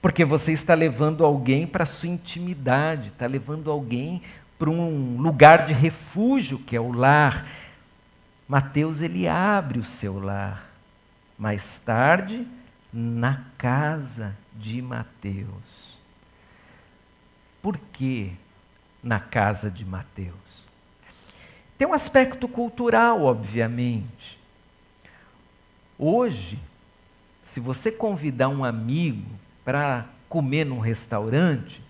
[0.00, 4.22] Porque você está levando alguém para a sua intimidade, está levando alguém
[4.58, 7.46] para um lugar de refúgio, que é o lar.
[8.48, 10.70] Mateus, ele abre o seu lar.
[11.38, 12.46] Mais tarde,
[12.92, 15.98] na casa de Mateus.
[17.62, 18.32] Por que
[19.02, 20.49] na casa de Mateus?
[21.80, 24.38] Tem um aspecto cultural, obviamente.
[25.98, 26.58] Hoje,
[27.42, 29.26] se você convidar um amigo
[29.64, 31.82] para comer num restaurante,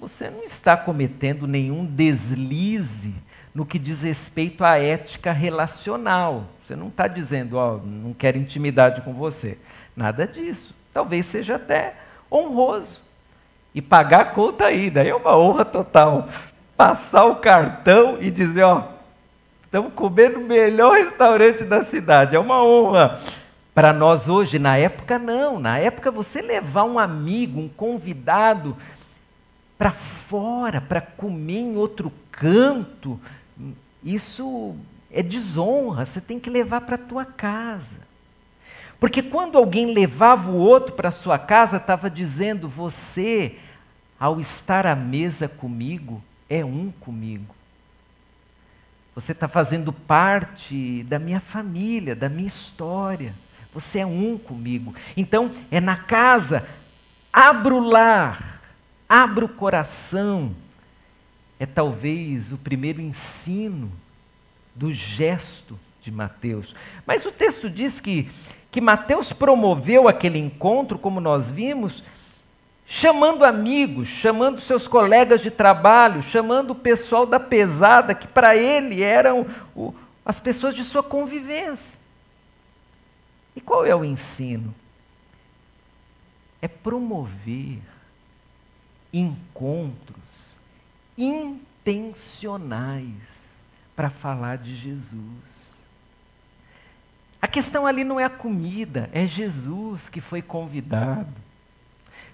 [0.00, 3.14] você não está cometendo nenhum deslize
[3.54, 6.46] no que diz respeito à ética relacional.
[6.64, 9.58] Você não está dizendo, ó, oh, não quero intimidade com você.
[9.94, 10.74] Nada disso.
[10.94, 11.94] Talvez seja até
[12.32, 13.02] honroso.
[13.74, 16.26] E pagar a conta aí, daí é uma honra total.
[16.74, 18.98] Passar o cartão e dizer, ó,
[19.70, 22.34] estamos comendo o melhor restaurante da cidade.
[22.34, 23.20] É uma honra.
[23.72, 25.60] Para nós hoje, na época, não.
[25.60, 28.76] Na época, você levar um amigo, um convidado
[29.78, 33.18] para fora, para comer em outro canto,
[34.02, 34.74] isso
[35.08, 36.04] é desonra.
[36.04, 37.98] Você tem que levar para a tua casa.
[38.98, 43.54] Porque quando alguém levava o outro para sua casa, estava dizendo: você,
[44.18, 47.59] ao estar à mesa comigo, é um comigo.
[49.14, 53.34] Você está fazendo parte da minha família, da minha história.
[53.72, 54.94] Você é um comigo.
[55.16, 56.66] Então, é na casa,
[57.32, 58.60] abra o lar,
[59.08, 60.54] abra o coração.
[61.58, 63.92] É talvez o primeiro ensino
[64.74, 66.74] do gesto de Mateus.
[67.06, 68.30] Mas o texto diz que,
[68.70, 72.02] que Mateus promoveu aquele encontro, como nós vimos,
[72.92, 79.00] chamando amigos, chamando seus colegas de trabalho, chamando o pessoal da pesada, que para ele
[79.00, 82.00] eram o, as pessoas de sua convivência.
[83.54, 84.74] E qual é o ensino?
[86.60, 87.78] É promover
[89.12, 90.56] encontros
[91.16, 92.00] intencionais
[93.94, 95.84] para falar de Jesus.
[97.40, 101.49] A questão ali não é a comida, é Jesus que foi convidado.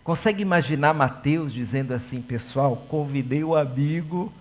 [0.06, 4.32] Consegue imaginar Mateus dizendo assim, pessoal, convidei o amigo,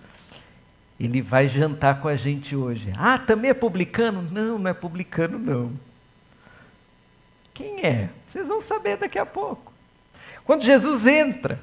[0.98, 2.92] ele vai jantar com a gente hoje.
[2.96, 4.22] Ah, também é publicano?
[4.30, 5.72] Não, não é publicano não.
[7.52, 8.10] Quem é?
[8.28, 9.72] Vocês vão saber daqui a pouco.
[10.44, 11.60] Quando Jesus entra,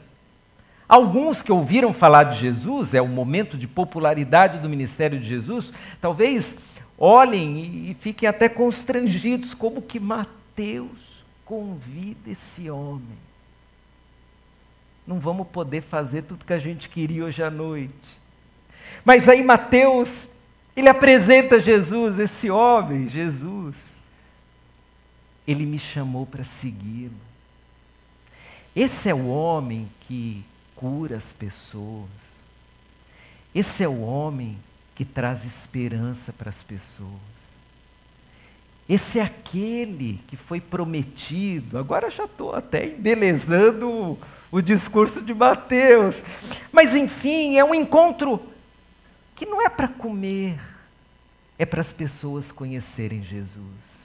[0.85, 5.71] alguns que ouviram falar de Jesus, é o momento de popularidade do ministério de Jesus,
[6.01, 6.57] talvez
[6.97, 13.33] olhem e fiquem até constrangidos, como que Mateus convida esse homem.
[15.05, 17.93] Não vamos poder fazer tudo que a gente queria hoje à noite.
[19.03, 20.29] Mas aí Mateus,
[20.75, 23.97] ele apresenta Jesus, esse homem, Jesus.
[25.47, 27.12] Ele me chamou para segui-lo.
[28.75, 30.43] Esse é o homem que
[30.75, 32.10] cura as pessoas.
[33.54, 34.58] Esse é o homem
[34.95, 37.52] que traz esperança para as pessoas.
[38.88, 41.77] Esse é aquele que foi prometido.
[41.77, 44.17] Agora já estou até embelezando
[44.52, 46.23] o, discurso de Mateus.
[46.71, 48.42] Mas, enfim, é um encontro
[49.36, 50.60] que não é para comer,
[51.58, 54.04] é para as pessoas conhecerem Jesus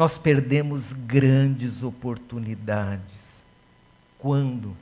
[0.00, 3.42] nós perdemos grandes oportunidades
[4.18, 4.76] quando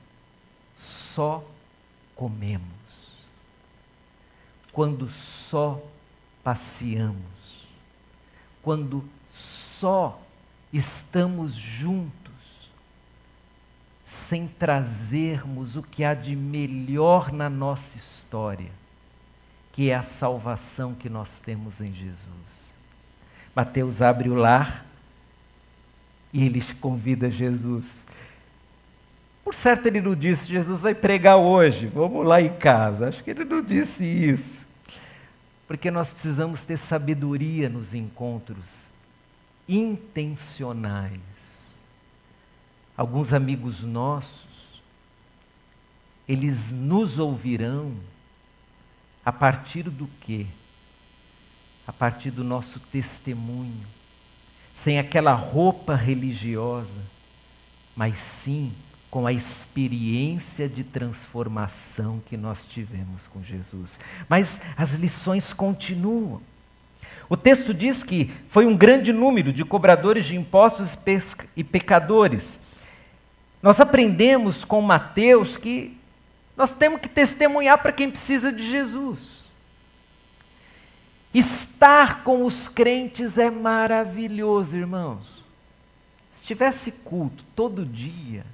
[0.75, 1.45] só
[2.15, 2.69] comemos.
[4.71, 5.83] quando só
[6.45, 7.38] passeamos,
[8.69, 10.21] quando só
[10.71, 12.13] estamos juntos,
[14.05, 18.71] sem trazermos o que há de melhor na nossa história,
[19.73, 22.75] que é a salvação que nós temos em Jesus.
[23.57, 24.85] Mateus abre o lar
[26.31, 28.05] e ele convida Jesus.
[29.43, 33.09] Por certo, ele não disse, Jesus vai pregar hoje, vamos lá em casa.
[33.09, 34.68] Acho que ele não disse isso.
[35.69, 38.89] Porque nós precisamos ter sabedoria nos encontros
[39.69, 41.21] intencionais.
[42.97, 44.49] Alguns amigos nossos,
[46.27, 47.95] eles nos ouvirão
[49.23, 50.47] a partir do quê?
[51.87, 53.87] A partir do nosso testemunho,
[54.75, 57.03] sem aquela roupa religiosa,
[57.95, 58.73] mas sim
[59.11, 63.99] com a experiência de transformação que nós tivemos com Jesus.
[64.29, 66.41] Mas as lições continuam.
[67.29, 70.97] O texto diz que foi um grande número de cobradores de impostos
[71.57, 72.59] e pecadores.
[73.63, 75.97] Nós aprendemos com Mateus que
[76.57, 79.49] nós temos que testemunhar para quem precisa de Jesus.
[81.33, 85.43] Estar com os crentes é maravilhoso, irmãos.
[86.33, 88.45] Se tivesse culto todo dia,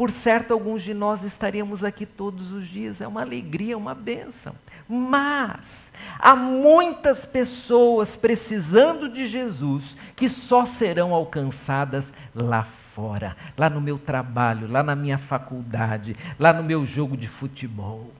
[0.00, 4.54] por certo, alguns de nós estaríamos aqui todos os dias, é uma alegria, uma bênção.
[4.88, 13.78] Mas há muitas pessoas precisando de Jesus que só serão alcançadas lá fora, lá no
[13.78, 18.10] meu trabalho, lá na minha faculdade, lá no meu jogo de futebol.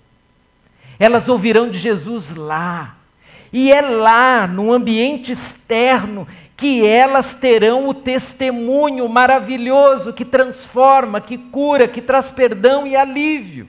[0.98, 2.96] Elas ouvirão de Jesus lá.
[3.50, 6.28] E é lá, no ambiente externo,
[6.60, 13.66] que elas terão o testemunho maravilhoso que transforma, que cura, que traz perdão e alívio.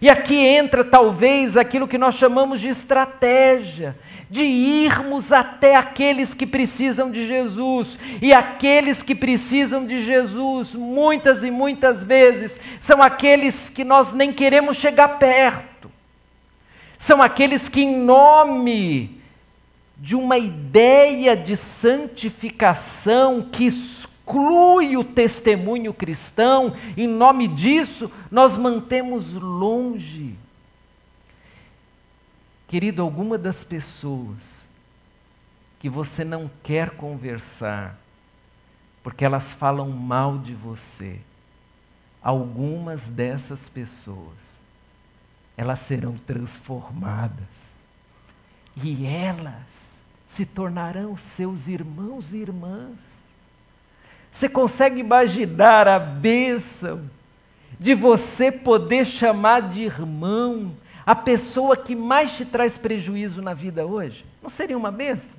[0.00, 3.98] E aqui entra talvez aquilo que nós chamamos de estratégia,
[4.30, 7.98] de irmos até aqueles que precisam de Jesus.
[8.20, 14.32] E aqueles que precisam de Jesus, muitas e muitas vezes, são aqueles que nós nem
[14.32, 15.90] queremos chegar perto.
[16.96, 19.20] São aqueles que, em nome
[20.02, 29.32] de uma ideia de santificação que exclui o testemunho cristão, em nome disso, nós mantemos
[29.32, 30.36] longe.
[32.66, 34.64] Querido, alguma das pessoas
[35.78, 37.96] que você não quer conversar,
[39.04, 41.20] porque elas falam mal de você,
[42.20, 44.58] algumas dessas pessoas,
[45.56, 47.76] elas serão transformadas.
[48.74, 49.91] E elas
[50.32, 53.22] se tornarão seus irmãos e irmãs.
[54.30, 57.02] Você consegue imaginar a bênção
[57.78, 60.74] de você poder chamar de irmão
[61.04, 64.24] a pessoa que mais te traz prejuízo na vida hoje?
[64.42, 65.36] Não seria uma bênção?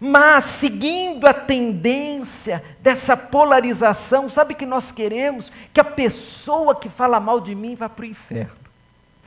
[0.00, 5.52] Mas, seguindo a tendência dessa polarização, sabe que nós queremos?
[5.74, 8.56] Que a pessoa que fala mal de mim vá para o inferno.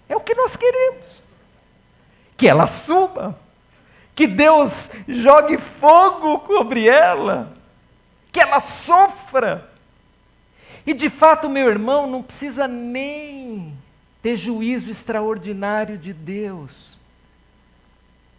[0.10, 1.22] É o que nós queremos.
[2.36, 3.38] Que ela suba
[4.18, 7.54] que Deus jogue fogo sobre ela,
[8.32, 9.72] que ela sofra.
[10.88, 13.76] E de fato, meu irmão, não precisa nem
[14.20, 16.98] ter juízo extraordinário de Deus,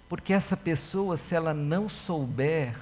[0.08, 2.74] porque essa pessoa, se ela não souber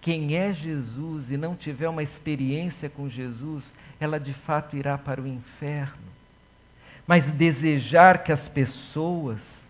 [0.00, 5.20] quem é Jesus e não tiver uma experiência com Jesus, ela de fato irá para
[5.20, 6.14] o inferno.
[7.06, 9.68] Mas desejar que as pessoas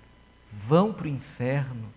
[0.53, 1.94] vão para o inferno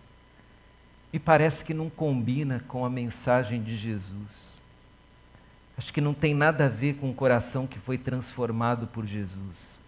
[1.12, 4.54] me parece que não combina com a mensagem de Jesus.
[5.76, 9.78] Acho que não tem nada a ver com o coração que foi transformado por Jesus.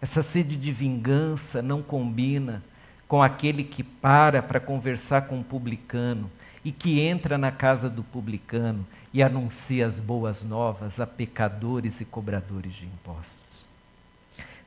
[0.00, 2.62] Essa sede de vingança não combina
[3.06, 6.30] com aquele que para para conversar com o publicano
[6.64, 12.04] e que entra na casa do publicano e anuncia as boas novas a pecadores e
[12.04, 13.68] cobradores de impostos.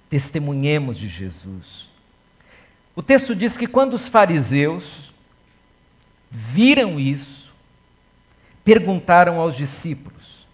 [0.09, 1.89] Testemunhemos de Jesus.
[2.95, 5.13] O texto diz que quando os fariseus
[6.35, 7.53] viram isso,
[8.63, 10.45] perguntaram aos discípulos: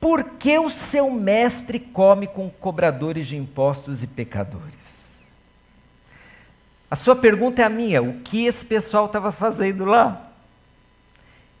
[0.00, 5.24] Por que o seu mestre come com cobradores de impostos e pecadores?
[6.90, 10.30] A sua pergunta é a minha: o que esse pessoal estava fazendo lá?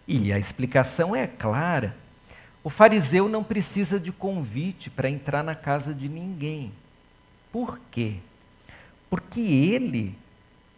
[0.06, 1.94] E a explicação é clara.
[2.64, 6.72] O fariseu não precisa de convite para entrar na casa de ninguém.
[7.52, 8.16] Por quê?
[9.08, 10.16] Porque ele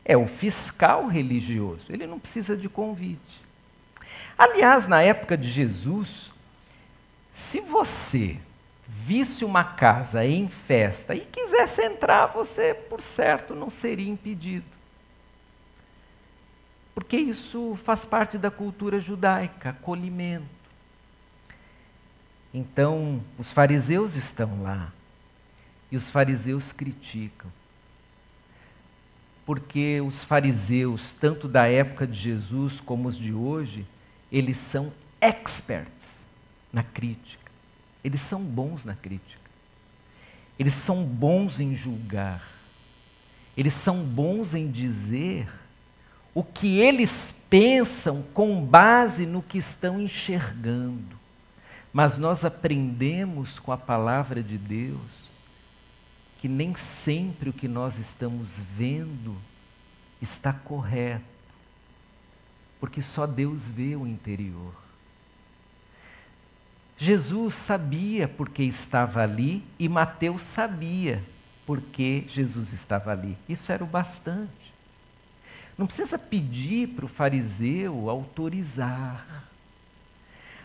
[0.05, 3.43] é o fiscal religioso, ele não precisa de convite.
[4.37, 6.31] Aliás, na época de Jesus,
[7.33, 8.39] se você
[8.87, 14.67] visse uma casa em festa e quisesse entrar, você, por certo, não seria impedido.
[16.95, 20.45] Porque isso faz parte da cultura judaica, acolhimento.
[22.53, 24.93] Então, os fariseus estão lá
[25.91, 27.51] e os fariseus criticam.
[29.47, 33.87] Porque os fariseus, tanto da época de Jesus como os de hoje,
[34.33, 36.27] eles são experts
[36.73, 37.51] na crítica.
[38.03, 39.41] Eles são bons na crítica.
[40.59, 42.47] Eles são bons em julgar.
[43.57, 45.49] Eles são bons em dizer
[46.35, 51.17] o que eles pensam com base no que estão enxergando.
[51.93, 55.24] Mas nós aprendemos com a palavra de Deus
[56.45, 59.35] que nem sempre o que nós estamos vendo
[60.21, 61.25] está correto,
[62.79, 64.75] porque só Deus vê o interior.
[66.99, 71.25] Jesus sabia porque estava ali e Mateus sabia
[71.65, 73.39] porque Jesus estava ali.
[73.49, 74.75] Isso era o bastante.
[75.79, 79.49] Não precisa pedir para o fariseu autorizar.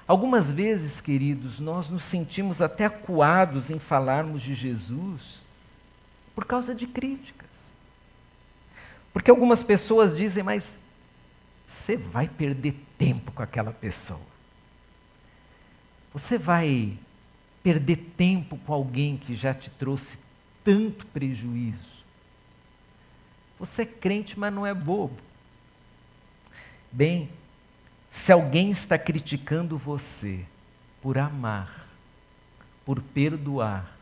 [0.06, 5.48] Algumas vezes, queridos, nós nos sentimos até acuados em falarmos de Jesus
[6.40, 7.70] por causa de críticas.
[9.12, 10.78] Porque algumas pessoas dizem, mas
[11.68, 14.22] você vai perder tempo com aquela pessoa.
[16.14, 16.98] Você vai
[17.62, 20.18] perder tempo com alguém que já te trouxe
[20.64, 22.06] tanto prejuízo.
[23.60, 25.18] Você é crente, mas não é bobo.
[26.90, 27.30] Bem,
[28.10, 30.46] se alguém está criticando você
[31.02, 31.86] por amar,
[32.86, 33.99] por perdoar,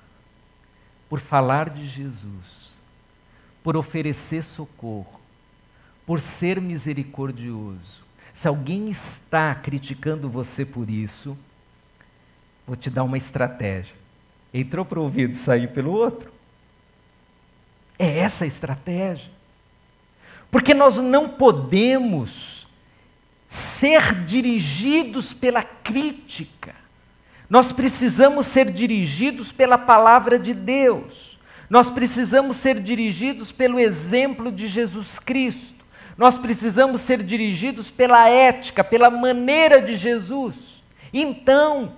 [1.10, 2.72] por falar de Jesus,
[3.64, 5.20] por oferecer socorro,
[6.06, 11.38] por ser misericordioso, se alguém está criticando você por isso,
[12.68, 13.96] Vou te dar uma estratégia.
[14.54, 16.30] Entrou para o ouvido, saiu pelo outro.
[17.98, 19.32] É essa a estratégia.
[20.52, 22.68] Porque nós não podemos
[23.48, 26.76] ser dirigidos pela crítica.
[27.50, 31.38] Nós precisamos ser dirigidos pela palavra de Deus.
[31.70, 35.86] Nós precisamos ser dirigidos pelo exemplo de Jesus Cristo.
[36.18, 40.82] Nós precisamos ser dirigidos pela ética, pela maneira de Jesus.
[41.14, 41.94] Então,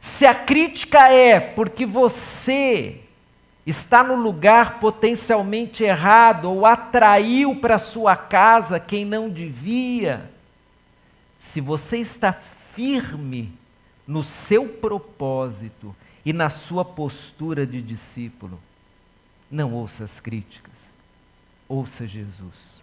[0.00, 3.00] se a crítica é porque você
[3.66, 10.30] está no lugar potencialmente errado ou atraiu para sua casa quem não devia,
[11.38, 13.52] se você está firme
[14.06, 15.94] no seu propósito
[16.24, 18.60] e na sua postura de discípulo,
[19.50, 20.94] não ouça as críticas,
[21.68, 22.82] ouça Jesus.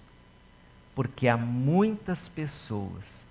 [0.93, 3.25] Porque há muitas pessoas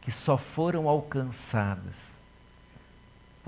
[0.00, 2.18] que só foram alcançadas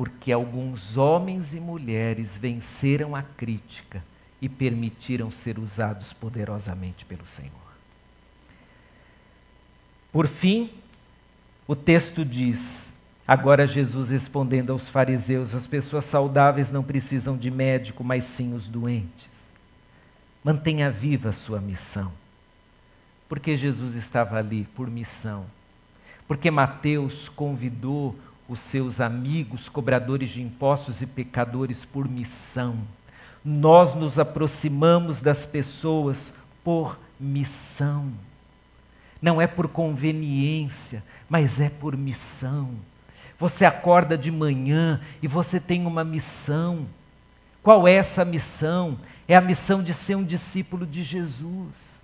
[0.01, 4.03] porque alguns homens e mulheres venceram a crítica
[4.41, 7.53] e permitiram ser usados poderosamente pelo Senhor.
[10.11, 10.73] Por fim,
[11.69, 12.90] o texto diz:
[13.31, 18.67] agora Jesus respondendo aos fariseus, as pessoas saudáveis não precisam de médico, mas sim os
[18.67, 19.49] doentes.
[20.43, 22.11] Mantenha viva a sua missão.
[23.29, 25.47] Porque Jesus estava ali por missão.
[26.27, 28.17] Porque Mateus convidou
[28.49, 32.79] os seus amigos, cobradores de impostos e pecadores, por missão.
[33.45, 38.11] Nós nos aproximamos das pessoas por missão.
[39.23, 42.71] Não é por conveniência, mas é por missão.
[43.41, 46.87] Você acorda de manhã e você tem uma missão.
[47.63, 48.99] Qual é essa missão?
[49.27, 52.01] É a missão de ser um discípulo de Jesus.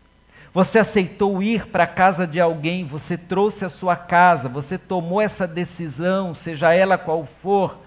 [0.54, 5.20] Você aceitou ir para a casa de alguém, você trouxe a sua casa, você tomou
[5.20, 7.78] essa decisão, seja ela qual for,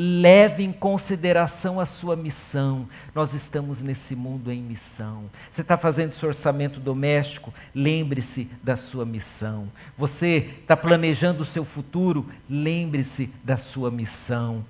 [0.00, 2.88] leve em consideração a sua missão.
[3.12, 5.28] Nós estamos nesse mundo em missão.
[5.50, 9.68] Você está fazendo seu orçamento doméstico, lembre-se da sua missão.
[9.96, 14.64] Você está planejando o seu futuro, lembre-se da sua missão.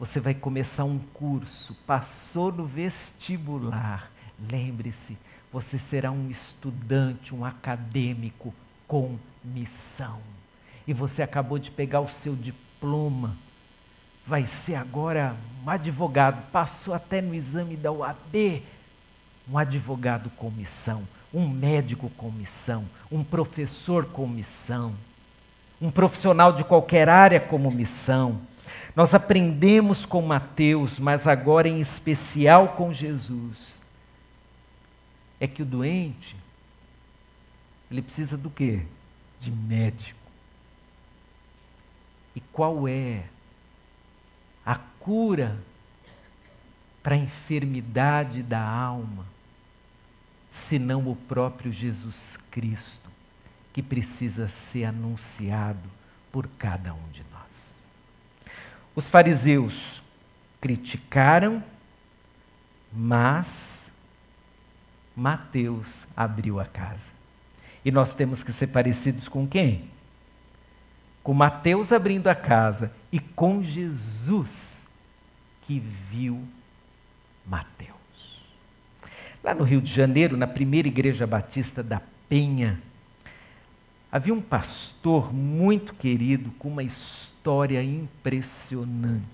[0.00, 4.10] Você vai começar um curso, passou no vestibular,
[4.50, 5.18] lembre-se
[5.52, 8.54] você será um estudante, um acadêmico
[8.88, 10.18] com missão.
[10.86, 13.36] E você acabou de pegar o seu diploma.
[14.26, 18.62] Vai ser agora um advogado, passou até no exame da UAB.
[19.50, 24.94] Um advogado com missão, um médico com missão, um professor com missão,
[25.80, 28.40] um profissional de qualquer área como missão.
[28.94, 33.80] Nós aprendemos com Mateus, mas agora em especial com Jesus,
[35.40, 36.36] é que o doente,
[37.90, 38.82] ele precisa do quê?
[39.40, 40.20] De médico.
[42.36, 43.24] E qual é
[45.02, 45.58] cura
[47.02, 49.26] para a enfermidade da alma,
[50.48, 53.10] senão o próprio Jesus Cristo,
[53.72, 55.90] que precisa ser anunciado
[56.30, 57.82] por cada um de nós.
[58.94, 60.00] Os fariseus
[60.60, 61.64] criticaram,
[62.92, 63.90] mas
[65.16, 67.10] Mateus abriu a casa.
[67.84, 69.90] E nós temos que ser parecidos com quem?
[71.22, 74.71] Com Mateus abrindo a casa e com Jesus
[75.66, 76.46] que viu
[77.46, 77.92] Mateus.
[79.42, 82.80] Lá no Rio de Janeiro, na primeira igreja batista da Penha,
[84.10, 89.26] havia um pastor muito querido com uma história impressionante.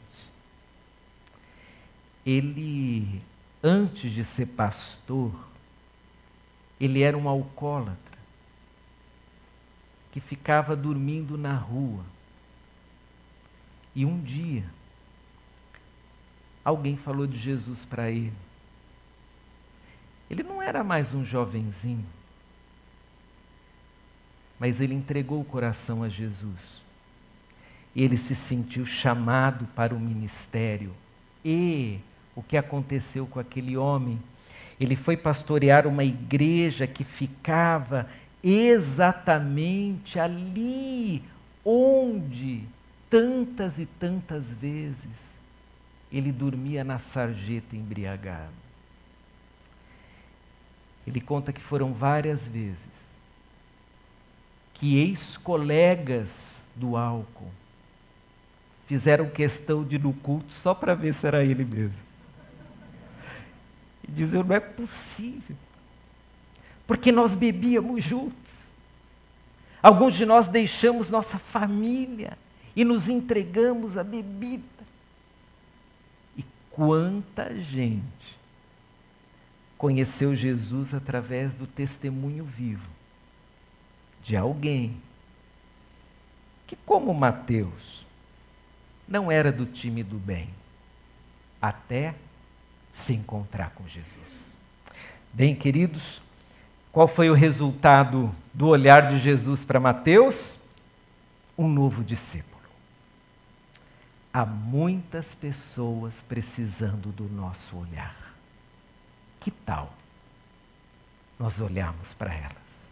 [2.25, 3.21] Ele,
[3.63, 5.33] antes de ser pastor,
[6.81, 8.19] ele era um alcoólatra
[10.13, 12.05] que ficava dormindo na rua.
[13.95, 14.65] E um dia,
[16.69, 18.33] alguém falou de Jesus para ele.
[20.31, 22.05] Ele não era mais um jovenzinho,
[24.61, 26.83] mas ele entregou o coração a Jesus.
[27.97, 30.93] Ele se sentiu chamado para o ministério.
[31.43, 31.99] E
[32.37, 34.21] o que aconteceu com aquele homem?
[34.79, 38.09] Ele foi pastorear uma igreja que ficava
[38.45, 41.25] exatamente ali
[41.65, 42.65] onde
[43.09, 45.38] tantas e tantas vezes
[46.13, 48.53] ele dormia na sarjeta embriagado.
[51.07, 53.09] Ele conta que foram várias vezes
[54.75, 57.51] que ex-colegas do álcool
[58.87, 62.03] fizeram questão de ir no culto só para ver se era ele mesmo.
[64.07, 65.57] E dizer, não é possível.
[66.87, 68.69] Porque nós bebíamos juntos.
[69.83, 72.39] Alguns de nós deixamos nossa família
[72.75, 74.78] e nos entregamos à bebida.
[76.79, 78.39] Quanta gente
[79.77, 82.89] conheceu Jesus através do testemunho vivo
[84.23, 84.97] de alguém
[86.69, 88.07] que, como Mateus,
[89.09, 90.51] não era do time do bem,
[91.61, 92.15] até
[92.93, 94.57] se encontrar com Jesus.
[95.33, 96.23] Bem, queridos,
[96.93, 100.57] qual foi o resultado do olhar de Jesus para Mateus?
[101.59, 102.58] Um novo discípulo.
[104.33, 108.35] Há muitas pessoas precisando do nosso olhar.
[109.41, 109.95] Que tal
[111.39, 112.89] nós olharmos para elas?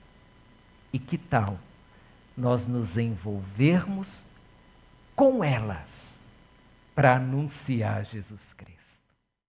[0.93, 1.59] E que tal
[2.37, 4.25] nós nos envolvermos
[5.15, 6.21] com elas
[6.95, 8.76] para anunciar Jesus Cristo?